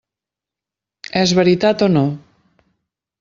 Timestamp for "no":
1.99-2.03